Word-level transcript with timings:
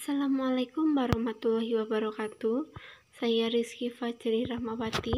Assalamualaikum 0.00 0.96
warahmatullahi 0.96 1.76
wabarakatuh. 1.76 2.72
Saya 3.20 3.52
Rizky 3.52 3.92
Fajri 3.92 4.48
Rahmawati 4.48 5.12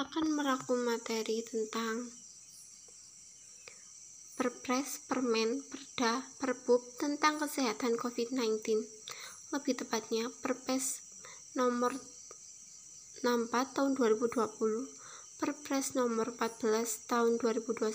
akan 0.00 0.24
merangkum 0.32 0.80
materi 0.80 1.44
tentang 1.44 2.08
Perpres, 4.40 5.04
Permen, 5.04 5.60
Perda, 5.68 6.24
Perbub 6.40 6.80
tentang 6.96 7.36
kesehatan 7.36 8.00
COVID-19. 8.00 8.64
Lebih 9.52 9.84
tepatnya, 9.84 10.32
Perpres 10.40 11.04
nomor 11.52 11.92
64 13.20 13.76
tahun 13.76 13.92
2020, 13.92 14.40
Perpres 15.36 15.92
nomor 16.00 16.32
14 16.32 17.12
tahun 17.12 17.36
2021, 17.44 17.92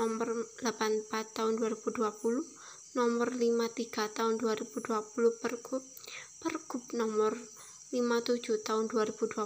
nomor 0.00 0.48
84 0.64 1.36
tahun 1.36 1.60
2020, 1.60 2.55
nomor 2.96 3.28
53 3.28 4.16
tahun 4.16 4.40
2020 4.40 4.80
Pergub 5.44 5.84
Pergub 6.40 6.84
nomor 6.96 7.36
57 7.92 8.64
tahun 8.64 8.88
2020 8.88 9.36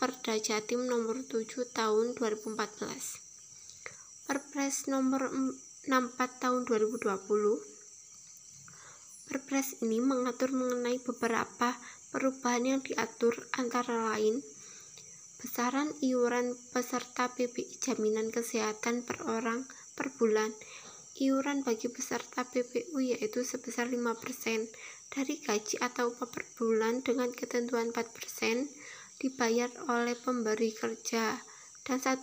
Perda 0.00 0.34
Jatim 0.40 0.88
nomor 0.88 1.20
7 1.28 1.44
tahun 1.76 2.16
2014 2.16 2.56
Perpres 4.24 4.88
nomor 4.88 5.28
64 5.28 6.40
tahun 6.40 6.64
2020 6.64 7.04
Perpres 9.28 9.68
ini 9.84 10.00
mengatur 10.00 10.48
mengenai 10.56 10.96
beberapa 11.04 11.76
perubahan 12.16 12.64
yang 12.64 12.80
diatur 12.80 13.36
antara 13.60 14.16
lain 14.16 14.40
besaran 15.36 15.92
iuran 16.00 16.56
peserta 16.72 17.28
PPI 17.28 17.76
jaminan 17.76 18.32
kesehatan 18.32 19.04
per 19.04 19.20
orang 19.28 19.68
per 19.92 20.08
bulan 20.16 20.48
Iuran 21.14 21.62
bagi 21.62 21.86
peserta 21.86 22.42
PPU 22.42 22.98
yaitu 22.98 23.46
sebesar 23.46 23.86
5% 23.86 24.02
dari 25.14 25.38
gaji 25.38 25.78
atau 25.78 26.10
upah 26.10 26.26
per 26.26 26.42
bulan 26.58 27.06
dengan 27.06 27.30
ketentuan 27.30 27.94
4% 27.94 28.02
dibayar 29.22 29.70
oleh 29.86 30.18
pemberi 30.18 30.74
kerja 30.74 31.38
dan 31.86 32.02
1% 32.02 32.18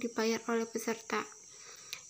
dibayar 0.00 0.40
oleh 0.48 0.64
peserta. 0.64 1.20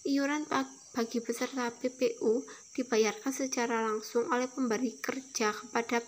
Iuran 0.06 0.46
bagi 0.94 1.18
peserta 1.18 1.74
PPU 1.74 2.46
dibayarkan 2.78 3.32
secara 3.34 3.82
langsung 3.82 4.30
oleh 4.30 4.46
pemberi 4.46 4.94
kerja 5.02 5.50
kepada 5.50 5.98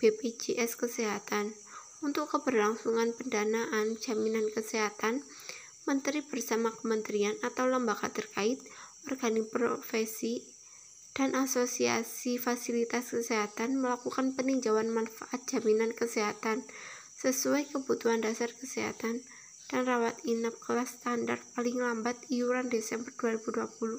BPJS 0.00 0.80
Kesehatan. 0.80 1.52
Untuk 2.00 2.32
keberlangsungan 2.32 3.12
pendanaan 3.12 4.00
jaminan 4.00 4.48
kesehatan, 4.48 5.20
Menteri 5.90 6.22
bersama 6.22 6.70
kementerian 6.70 7.34
atau 7.42 7.66
lembaga 7.66 8.06
terkait 8.14 8.62
organik 9.10 9.50
profesi, 9.50 10.38
dan 11.10 11.34
asosiasi 11.34 12.38
fasilitas 12.38 13.10
kesehatan 13.10 13.82
melakukan 13.82 14.38
peninjauan 14.38 14.86
manfaat 14.86 15.42
jaminan 15.50 15.90
kesehatan 15.90 16.62
sesuai 17.18 17.66
kebutuhan 17.74 18.22
dasar 18.22 18.54
kesehatan 18.54 19.26
dan 19.66 19.82
rawat 19.86 20.14
inap 20.22 20.54
kelas 20.62 21.02
standar 21.02 21.42
paling 21.58 21.82
lambat 21.82 22.14
iuran 22.30 22.70
Desember 22.70 23.10
2020. 23.18 23.98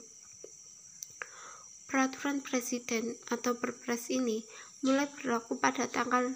Peraturan 1.92 2.40
Presiden 2.40 3.20
atau 3.28 3.60
Perpres 3.60 4.08
ini 4.08 4.48
mulai 4.80 5.12
berlaku 5.12 5.60
pada 5.60 5.92
tanggal 5.92 6.32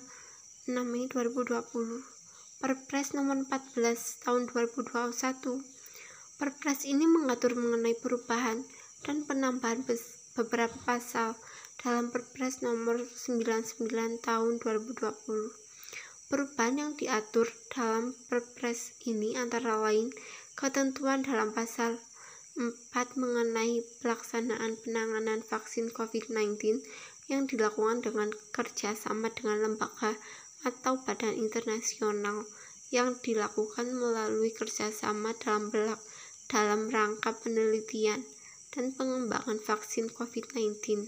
6 0.68 0.76
Mei 0.84 1.08
2020. 1.08 2.15
Perpres 2.56 3.12
nomor 3.12 3.44
14 3.52 4.24
tahun 4.24 4.48
2021 4.48 5.60
Perpres 6.40 6.88
ini 6.88 7.04
mengatur 7.04 7.52
mengenai 7.52 8.00
perubahan 8.00 8.64
dan 9.04 9.28
penambahan 9.28 9.84
beberapa 10.40 10.76
pasal 10.88 11.36
dalam 11.84 12.16
Perpres 12.16 12.64
nomor 12.64 13.04
99 13.04 14.24
tahun 14.24 14.54
2020. 14.64 14.96
Perubahan 16.32 16.76
yang 16.80 16.92
diatur 16.96 17.52
dalam 17.76 18.16
Perpres 18.32 19.04
ini 19.04 19.36
antara 19.36 19.76
lain 19.76 20.16
ketentuan 20.56 21.28
dalam 21.28 21.52
pasal 21.52 22.00
4 22.56 22.72
mengenai 23.20 23.84
pelaksanaan 24.00 24.80
penanganan 24.80 25.44
vaksin 25.44 25.92
COVID-19 25.92 26.80
yang 27.28 27.52
dilakukan 27.52 28.00
dengan 28.00 28.32
kerjasama 28.56 29.28
dengan 29.36 29.68
lembaga 29.68 30.16
atau 30.66 30.98
badan 30.98 31.38
internasional 31.38 32.50
yang 32.90 33.14
dilakukan 33.22 33.94
melalui 33.94 34.50
kerjasama 34.50 35.38
dalam 35.38 35.70
belak 35.70 36.02
dalam 36.50 36.90
rangka 36.90 37.34
penelitian 37.38 38.22
dan 38.74 38.94
pengembangan 38.94 39.62
vaksin 39.62 40.10
COVID-19 40.10 41.06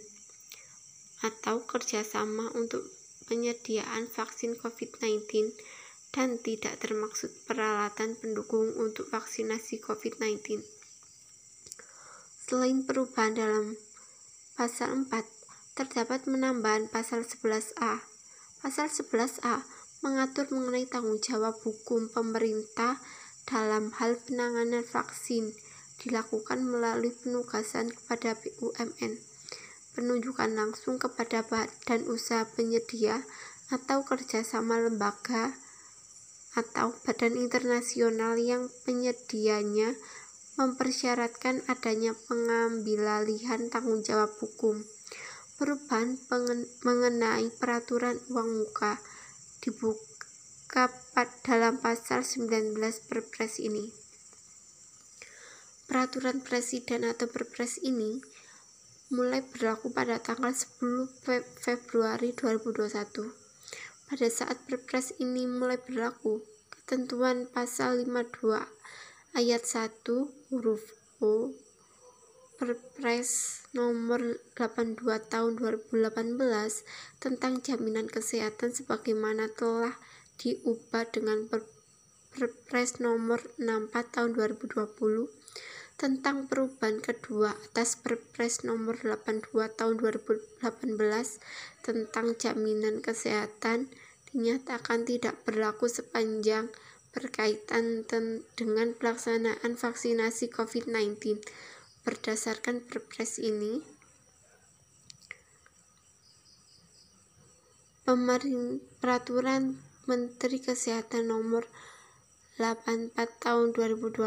atau 1.25 1.65
kerjasama 1.65 2.53
untuk 2.53 2.85
penyediaan 3.25 4.07
vaksin 4.07 4.55
COVID-19 4.55 5.53
dan 6.15 6.39
tidak 6.41 6.79
termaksud 6.81 7.29
peralatan 7.45 8.15
pendukung 8.17 8.73
untuk 8.79 9.11
vaksinasi 9.11 9.83
COVID-19. 9.83 10.63
Selain 12.47 12.79
perubahan 12.87 13.35
dalam 13.35 13.65
pasal 14.55 15.03
4, 15.05 15.11
terdapat 15.75 16.23
penambahan 16.25 16.87
pasal 16.87 17.27
11A. 17.27 18.16
Pasal 18.57 18.89
11A 18.89 19.61
mengatur 20.01 20.49
mengenai 20.49 20.89
tanggung 20.89 21.21
jawab 21.21 21.61
hukum 21.61 22.09
pemerintah 22.09 22.97
dalam 23.45 23.93
hal 24.01 24.17
penanganan 24.17 24.81
vaksin 24.81 25.53
dilakukan 26.01 26.65
melalui 26.65 27.13
penugasan 27.13 27.93
kepada 27.93 28.33
BUMN, 28.33 29.21
penunjukan 29.93 30.49
langsung 30.57 30.97
kepada 30.97 31.45
badan 31.45 32.09
usaha 32.09 32.49
penyedia 32.57 33.21
atau 33.69 34.01
kerjasama 34.01 34.81
lembaga 34.81 35.53
atau 36.57 36.97
badan 37.05 37.37
internasional 37.37 38.41
yang 38.41 38.73
penyedianya 38.89 39.93
mempersyaratkan 40.57 41.61
adanya 41.69 42.17
pengambilalihan 42.25 43.69
tanggung 43.69 44.01
jawab 44.01 44.33
hukum. 44.41 44.81
Perubahan 45.57 46.21
mengenai 46.85 47.49
peraturan 47.49 48.21
uang 48.29 48.61
muka 48.61 49.01
dibuka 49.57 50.85
dalam 51.41 51.81
pasal 51.81 52.21
19 52.21 52.77
Perpres 53.09 53.57
ini. 53.57 53.89
Peraturan 55.89 56.45
Presiden 56.45 57.09
atau 57.09 57.25
Perpres 57.25 57.81
ini 57.81 58.21
mulai 59.09 59.41
berlaku 59.41 59.89
pada 59.89 60.21
tanggal 60.21 60.53
10 60.53 61.25
Februari 61.57 62.37
2021. 62.37 63.33
Pada 64.13 64.27
saat 64.29 64.61
Perpres 64.69 65.17
ini 65.17 65.49
mulai 65.49 65.81
berlaku, 65.81 66.45
ketentuan 66.69 67.49
pasal 67.49 68.05
52 68.05 68.61
ayat 69.33 69.65
1 69.65 70.05
huruf 70.53 70.85
O 71.17 71.49
Perpres 72.57 73.61
nomor 73.77 74.41
82 74.57 74.97
tahun 75.29 75.61
2018 75.61 76.09
tentang 77.21 77.61
jaminan 77.61 78.09
kesehatan 78.09 78.73
sebagaimana 78.73 79.45
telah 79.53 79.93
diubah 80.41 81.05
dengan 81.13 81.45
Perpres 82.33 82.97
nomor 82.97 83.45
64 83.61 83.93
tahun 84.09 84.33
2020 84.33 85.29
tentang 86.01 86.49
perubahan 86.49 86.97
kedua 86.97 87.53
atas 87.53 87.93
Perpres 87.93 88.65
nomor 88.65 88.97
82 89.05 89.53
tahun 89.77 89.95
2018 90.01 90.65
tentang 91.85 92.27
jaminan 92.41 93.05
kesehatan 93.05 93.93
dinyatakan 94.33 95.05
tidak 95.05 95.37
berlaku 95.45 95.85
sepanjang 95.85 96.73
berkaitan 97.17 98.05
dengan 98.53 98.93
pelaksanaan 98.93 99.73
vaksinasi 99.73 100.53
COVID-19. 100.53 101.41
Berdasarkan 102.07 102.87
Perpres 102.87 103.35
ini, 103.35 103.83
peraturan 109.03 109.75
Menteri 110.07 110.63
Kesehatan 110.63 111.27
nomor 111.27 111.67
84 112.55 113.11
tahun 113.43 113.75
2020 113.75 114.23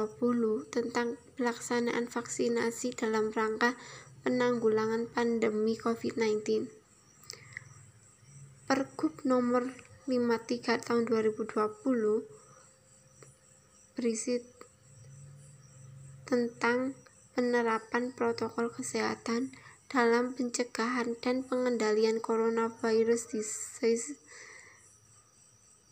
tentang 0.68 1.16
pelaksanaan 1.40 2.04
vaksinasi 2.04 2.92
dalam 3.00 3.32
rangka 3.32 3.72
penanggulangan 4.28 5.08
pandemi 5.08 5.72
COVID-19. 5.80 6.68
Pergub 8.68 9.24
nomor 9.24 9.72
53 10.04 10.84
tahun 10.84 11.08
2020 11.08 12.28
berisi 13.96 14.36
tentang 16.28 16.99
penerapan 17.34 18.10
protokol 18.10 18.70
kesehatan 18.70 19.54
dalam 19.90 20.34
pencegahan 20.38 21.18
dan 21.18 21.42
pengendalian 21.42 22.22
coronavirus 22.22 23.34
disease 23.34 24.14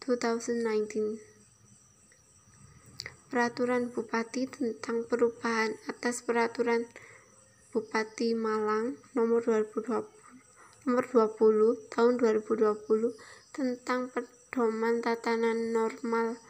2019 0.07 1.19
Peraturan 3.29 3.93
Bupati 3.93 4.49
tentang 4.49 5.05
perubahan 5.05 5.77
atas 5.85 6.25
Peraturan 6.25 6.89
Bupati 7.75 8.33
Malang 8.33 8.97
nomor 9.13 9.45
2020 9.45 10.19
nomor 10.89 11.05
20 11.05 11.93
tahun 11.93 12.13
2020 12.17 13.13
tentang 13.53 14.09
pedoman 14.09 15.05
tatanan 15.05 15.77
normal 15.77 16.41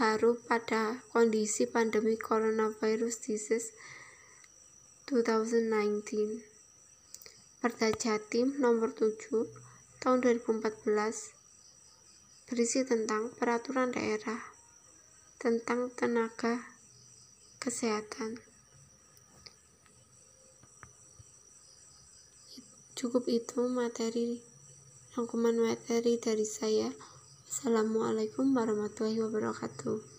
baru 0.00 0.40
pada 0.48 1.04
kondisi 1.12 1.68
pandemi 1.68 2.16
coronavirus 2.16 3.28
disease 3.28 3.76
2019 5.12 6.40
Perda 7.60 7.92
Jatim 7.92 8.56
nomor 8.56 8.96
7 8.96 9.44
tahun 10.00 10.24
2014 10.24 10.88
berisi 12.48 12.80
tentang 12.88 13.28
peraturan 13.36 13.92
daerah 13.92 14.40
tentang 15.36 15.92
tenaga 15.92 16.64
kesehatan. 17.60 18.40
Cukup 22.96 23.28
itu 23.28 23.68
materi 23.68 24.40
rangkuman 25.12 25.60
materi 25.60 26.16
dari 26.16 26.48
saya. 26.48 26.88
Assalamualaikum 27.52 28.48
warahmatullahi 28.56 29.20
wabarakatuh. 29.20 30.11